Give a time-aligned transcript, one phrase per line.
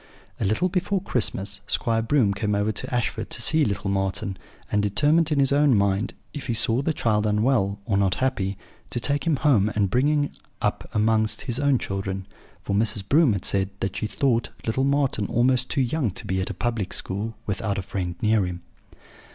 [0.39, 4.35] "A little before Christmas, Squire Broom came over to Ashford to see little Marten,
[4.71, 8.57] and determined in his own mind, if he saw the child unwell, or not happy,
[8.89, 12.25] to take him home and bring him up amongst his own children;
[12.63, 13.07] for Mrs.
[13.07, 16.55] Broom had said that she thought little Marten almost too young to be at a
[16.55, 18.63] public school, without a friend near him.